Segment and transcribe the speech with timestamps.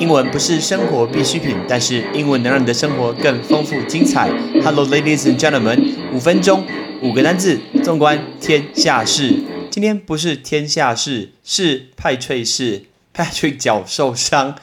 [0.00, 4.30] 英文不是生活必需品，但是英文能让你的生活更丰富精彩。
[4.64, 6.64] Hello, ladies and gentlemen，五分钟，
[7.02, 9.34] 五个单字，纵观天下事。
[9.70, 12.86] 今天不是天下事，是派翠事。
[13.14, 14.56] Patrick 脚受伤。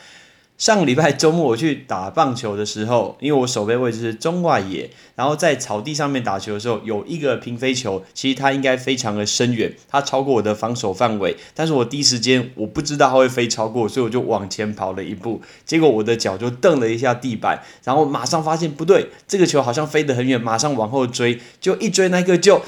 [0.57, 22.63] 上个礼拜周末我去打棒球的时候，因为我守备位置是中外野，然后在草地上面打球的时候，有一个平飞球，其实它应该非常的深远，它超过我的防守范围，但是我第一时间我不知道它会飞超过，所以我就往前跑了一步，结果我的脚就蹬了一下地板，然后马上发现不对，这个球好像飞得很远，马上往后追，就一追那个就，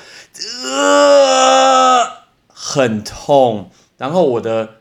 [0.63, 2.05] 呃，
[2.47, 4.75] 很痛，然后我的。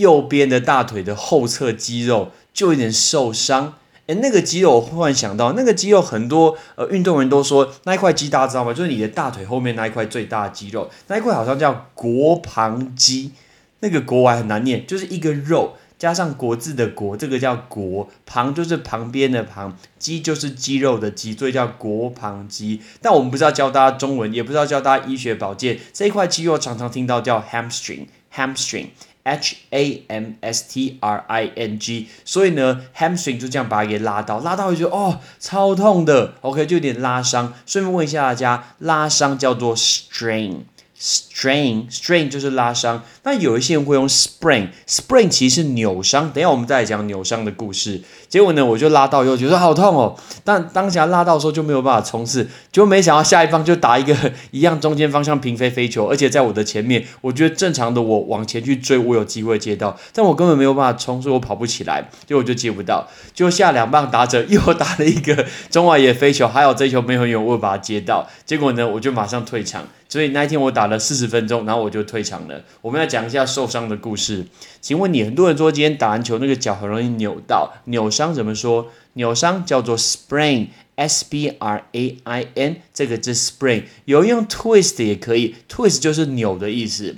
[0.00, 3.74] 右边的大腿的后侧肌肉就有点受伤，
[4.06, 8.72] 诶，那个肌肉我忽然想到，那个肌肉很多呃运动员都说那一块肌大家知道吗？
[8.72, 13.32] 就是你的大腿后面那一块最大的肌肉，那一块好像叫国旁肌，
[13.80, 22.80] 那个国还很难念，就是一个肉加上国字的国，这个叫国旁，就是旁边的旁，肌就是肌肉的肌，所以叫国旁肌。
[23.02, 28.86] 但我们不是要教大家中文，也不是要教大家医学保健，这一块肌肉常常听到叫 hamstring，hamstring。
[29.22, 37.52] H A M S T R I N G，所以呢，hamstring 就这样把它给拉到，拉到就哦，超痛的，OK，就有点拉伤。
[37.66, 40.60] 顺便问一下大家，拉伤叫做 strain。
[41.00, 43.02] Strain，strain 就是拉伤。
[43.22, 46.30] 那有一些人会用 spring spring 其实是扭伤。
[46.30, 48.02] 等下我们再来讲扭伤的故事。
[48.28, 50.14] 结果呢，我就拉到以后觉得好痛哦。
[50.44, 54.14] 但当下拉到的时候就没有办法冲刺，就没想到下一方就打一个
[54.52, 57.06] 一样中间方向平飞飞球，而且在我的前面。
[57.22, 63.08] 我觉得正常的我往前去追，我有机会接到，但我根本没有办法冲，所以我跑不起来，结果就接不到。
[63.34, 68.28] 就下两棒打者 又打了一个中外野飞球，还好这球没有很远，我把它接到。
[68.44, 69.88] 结果呢，我就马上退场。
[70.10, 72.64] 所以那一天我打了四十分钟，然后我就退场了。
[72.82, 74.44] 我们要讲一下受伤的故事。
[74.80, 78.88] 请问你，很多人说今天打篮球那个脚很容易扭到，扭伤怎么说？
[79.12, 83.84] 扭伤叫做 sprain，s b r a i n，这个字 sprain。
[84.04, 87.14] 有人用 twist 也可以，twist 就是扭的意思。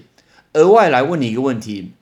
[0.53, 1.93] 额外来问你一个问题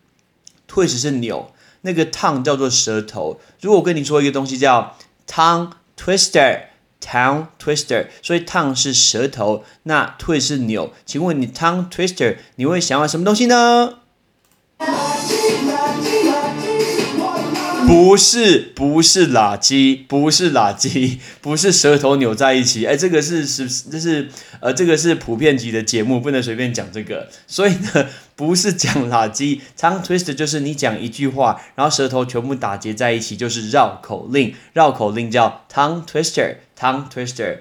[0.69, 1.53] ，twist 是扭，
[1.83, 3.41] 那个 tongue 叫做舌头。
[3.61, 4.97] 如果我跟你说一个东西叫
[5.29, 6.70] tongue twister。
[7.01, 10.93] Tongue twister，所以 tongue 是舌头，那 twist 是扭。
[11.07, 14.00] 请问你 tongue twister，你会想要什么东西呢？
[17.91, 22.87] 不是，不是垃圾，不是垃圾， 不是舌头扭在一起。
[22.87, 24.29] 哎，这个是是这是
[24.61, 27.29] 呃，这个是普遍级的节目，不能随便讲这个。
[27.49, 28.07] 所以呢，
[28.37, 29.61] 不是讲垃圾。
[29.77, 34.55] Tongue twister 就是你讲一句话，然后舌头全部打结在一起，就是绕口令。
[34.73, 37.59] 绕口令叫 tongue twister，tongue twister。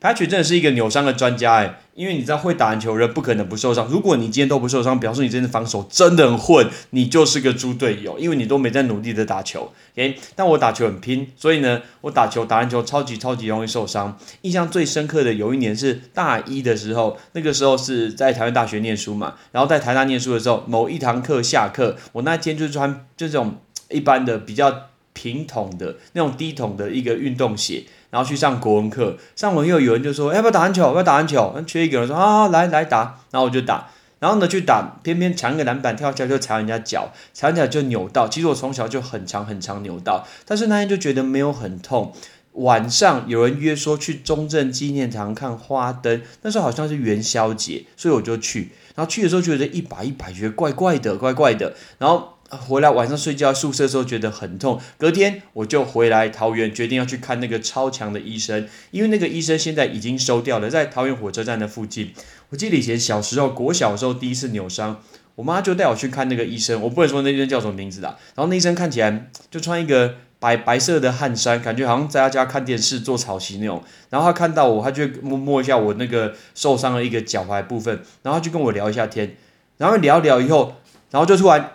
[0.00, 1.78] Patrick 真的是一个扭伤的专家哎。
[1.94, 3.86] 因为你知道会打篮球人不可能不受伤。
[3.88, 8.18] 如果你今天都不受伤，表示你真的防守真的很混，你就是个猪队友。
[8.18, 9.72] 因为你都没在努力的打球。
[9.94, 14.18] 诶，但我打球很拼，所以呢，我打球打篮球超级超级容易受伤。
[14.42, 23.58] 印象最深刻的有一年是大一的时候，那个时候是在台湾大学念书嘛，然后在台大念书的时候，某一堂课下课，我那天就穿就这种
[23.90, 27.84] 一般的比较平筒的那种低筒的一个运动鞋。
[28.14, 30.82] 然后去上国文课，上完又有人就说要不要打篮球？
[30.82, 31.52] 要不要打篮球？
[31.56, 33.18] 那缺一个人说啊，来来打。
[33.32, 33.88] 然后我就打，
[34.20, 38.28] 然后呢去打，偏偏抢一个篮板跳下来就踩人家脚，踩人家就扭到。
[38.28, 42.12] 其实我从小就很长很长扭到，但是那天就觉得没有很痛。
[42.52, 48.70] 晚上有人约说去中正纪念堂看花灯，那时候好像是元宵节，所以我就去。
[48.94, 51.74] 然后去的时候觉得一把一把觉得怪怪的，怪怪的。
[51.98, 52.33] 然后。
[52.56, 62.12] 回来晚上睡觉宿舍的时候觉得很痛，隔天我就回来桃园，决定要去看那个超强的医生，因为那个医生现在已经收掉了，在桃园火车站的附近。
[62.50, 65.00] 我记得以前小时候国小的时候第一次扭伤，
[65.34, 73.82] 我妈就带我去看那个医生，我不能说那医生叫什么名字的，然后那医生看起来就穿一个白白色的汗衫，感觉好像在他家看电视做草席那种。
[74.10, 79.36] 然后他看到我，他就摸摸一下我那个受伤的一个脚踝部分，然后就跟我聊一下天，
[79.78, 80.76] 然后聊聊以后，
[81.10, 81.70] 然后就突然。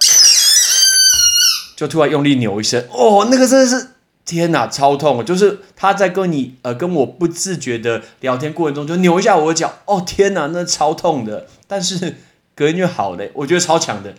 [1.79, 3.91] 就突然用力扭一声，哦，那个真的是
[4.25, 5.23] 天哪，超痛！
[5.23, 11.47] 就是他在跟你呃跟我不自觉的聊天过程中，就扭一下我的脚，哦天哪，那超痛的。
[11.67, 12.17] 但是
[12.53, 14.13] 隔天就好了，我觉得超强的，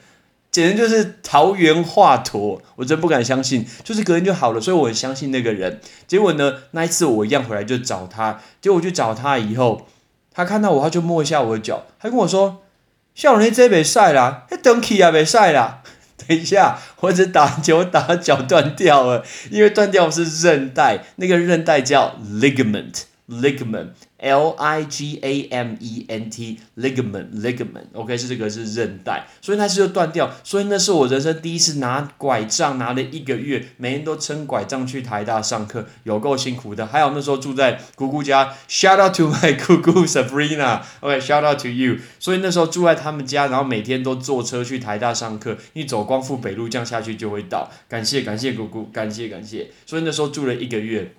[0.50, 5.82] 简直就是桃园华佗，我真不敢相信，就是隔天就好了，所以我很相信那个人。
[6.06, 9.86] 结果呢，那一次我一样回来就找他，结果我去找他以后，
[10.32, 12.62] 他看到我，他就摸一下我的脚，他跟我说
[13.14, 15.79] ：“像你这没晒啦，那登起也没晒啦。”
[16.30, 23.88] 等一下，我只打球打脚断掉了，因为断掉是韧带，那个韧带叫 ligament，ligament
[24.20, 36.86] L I G A M E N T ligament ligament，OK 是这个是韧带，所以那次就断掉，所以那是我人生第一次拿拐杖拿了一个月，每天都撑拐杖去台大上课，有够辛苦的。
[36.86, 41.96] 还有那时候住在姑姑家，shout out to my 姑姑 Sabrina，OK shout out to you。
[42.18, 47.70] 所以那时候住在他们家，然后每天都坐车去台大上课，一走光复北路这样下去就会到。
[47.88, 49.70] 感谢感谢姑姑，感谢感谢。
[49.86, 51.14] 所以那时候住了一个月。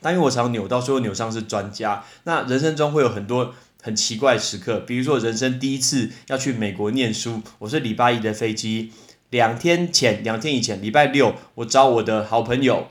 [0.00, 2.04] 但因为我常扭到，所以扭伤是专家。
[2.24, 8.92] 那人生中会有很多很奇怪的时刻，比如说人生第一次要去美国念书，我是礼拜一的飞机，
[9.30, 12.88] 两天前，两天以前，礼拜六，我找我的好朋友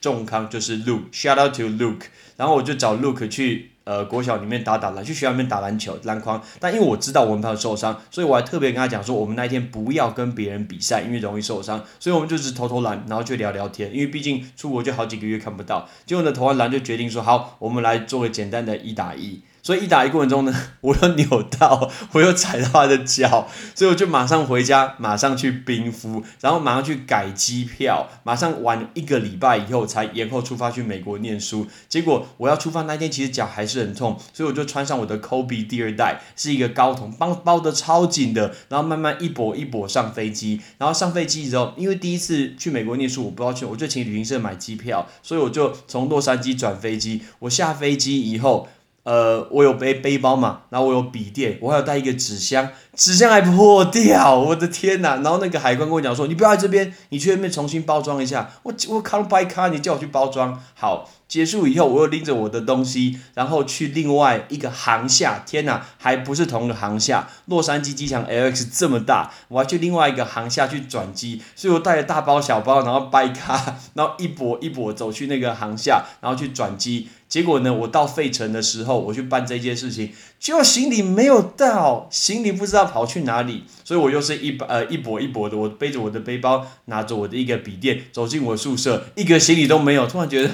[0.00, 3.70] 仲康，就是 Luke，shout out to Luke，然后我就找 Luke 去。
[3.90, 6.40] 呃，国小里面打打篮，去学校里面打篮球篮筐。
[6.60, 11.84] 但因为我知道我们朋友受伤，所以我还特别跟他讲说，我们那一天不要跟别人比赛，因为容易受伤。
[11.98, 13.92] 所以我们就是投投篮，然后去聊聊天。
[13.92, 15.88] 因为毕竟出国就好几个月看不到。
[16.06, 19.42] 结果呢，投完篮就决定说，好，我们来做个简单的一打一。
[19.62, 31.66] 所以一打一过程中呢， 我又扭到， 我又踩到他的脚，所以我就马上回家，马上去冰敷，然后马上去改机票，马上晚一个礼拜以后才延后出发去美国念书。
[31.88, 40.60] 结果我要出发那天，其实脚还是很痛，所以我就穿上我的 Kobe 第二代，是一个高筒，包包的超紧的，然后慢慢一跛一跛上飞机。
[40.78, 47.22] 然后上飞机之后，因为第一次去美国念书，我不知道去，我就请旅行社买机票，所以我就从洛杉矶转飞机。
[47.40, 48.68] 我下飞机以后。
[49.02, 55.16] 呃，我有背背包嘛，然后我有笔电，我还有带一个纸箱，纸箱还破掉，我的天哪！
[55.16, 58.50] 然后那个海关跟我讲说，你不要在这边，你去那边重新包装一下。
[58.62, 60.62] 我我 come by car，你叫我去包装。
[60.74, 65.44] 好，结束以后，我又拎着我的东西，然后去另外一个航厦。
[65.46, 77.08] 天哪，还不是同一个航厦，洛杉矶机场 LX 这么大，我还去另外一个航厦去转机，所以我带着大包小包，然后 by car， 然后一跛一跛走去那个航厦，然后去转机。
[77.28, 90.50] 结果呢，我到费城的时候，我去办这件事情，结果行李没有到，行李不知道跑去哪里，所以我又是一呃一跛一跛的，我背着我的背包，拿着我的一个笔电，走进我宿舍，一个行李都没有，突然觉得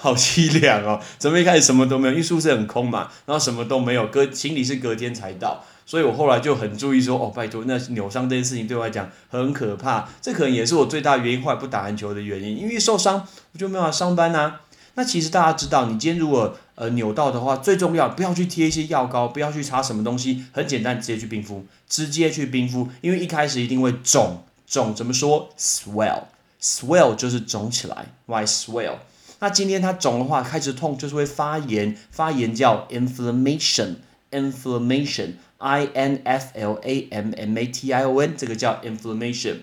[0.00, 14.60] 好凄凉哦， 怎么一开始什么都没有，因为宿舍很空嘛，然后什么都没有，隔行李是隔天才到，所以我后来就很注意说，哦，拜托，那扭伤这件事情对我来讲很可怕，这可能也是我最大原因，后来不打篮球的原因，因为受伤我就没办法上班呐。
[14.94, 28.94] 那其实大家知道，你今天如果呃扭到的话，最重要不要去贴一些药膏，不要去擦什么东西，很简单，直接去冰敷，直接去冰敷，因为一开始一定会肿，肿怎么说？swell，swell 就是肿起来，why swell？
[29.40, 39.58] 那今天它肿的话，开始痛就是会发炎，发炎叫 inflammation，inflammation，i n f l a m m a t i o n，这个叫 inflammation。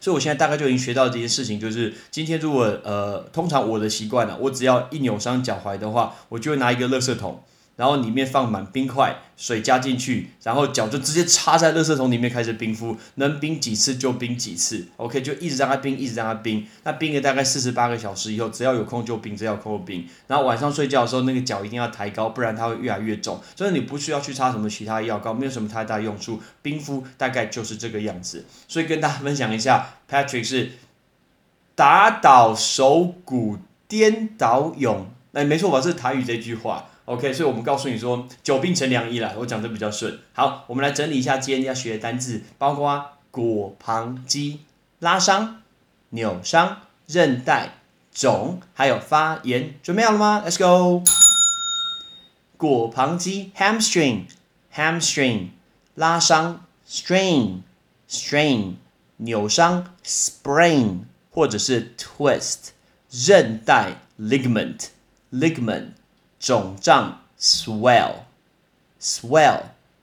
[0.00, 7.42] 所以，我现在大概就已经学到这件事情，就是今天如果呃，通常我的习惯呢，我只要一扭伤脚踝的话，我就会拿一个垃圾桶。
[7.80, 16.66] 然后里面放满冰块，水加进去，然后脚就直接插在垃圾桶里面开始冰敷，能冰几次就冰几次，OK，就一直让它冰，一直让它冰。
[16.84, 20.06] 那冰了大概四十八个小时以后，只要有空就冰，只要有空就冰。
[20.26, 23.40] 然后晚上睡觉的时候，那个脚一定要抬高，不然它会越来越肿。
[23.56, 26.38] 所以你不需要去擦什么其他药膏，没有什么太大用处。
[26.60, 28.44] 冰敷大概就是这个样子。
[28.68, 30.72] 所以跟大家分享一下，Patrick 是
[31.74, 33.56] 打倒手骨
[33.88, 35.80] 颠倒勇，哎，没错吧？
[35.80, 36.88] 是台语这句话。
[37.10, 39.34] OK，所以我们告诉你说，久病成良医了。
[39.36, 40.16] 我讲的比较顺。
[40.32, 44.60] 好，我们来整理一下今天要学的单字，包括果旁肌、
[45.00, 45.60] 拉伤、
[46.10, 47.70] 扭伤、韧带
[48.14, 49.74] 肿，还有发炎。
[49.82, 51.02] 准备好了吗？Let's go。
[52.56, 55.48] 果旁肌 （hamstring），hamstring，
[55.96, 58.74] 拉伤 （strain），strain，
[59.16, 61.00] 扭伤 （sprain）
[61.32, 62.68] 或者是 twist，
[63.10, 65.86] 韧带 （ligament），ligament。
[66.40, 69.60] 肿胀，swell，swell，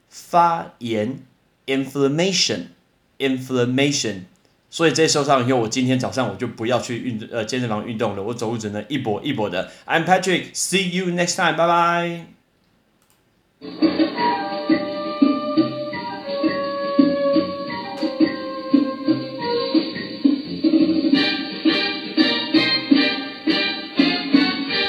[0.08, 1.20] 发炎
[1.66, 4.22] ，inflammation，inflammation。
[4.70, 9.72] 所以这些受伤以后，我今天早上我就不要去运呃健身房运动了，我走路只能一跛一跛的。
[9.86, 12.37] I'm Patrick，see you next time，拜拜。